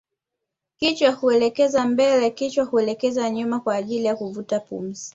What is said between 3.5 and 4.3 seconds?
kwa ajili ya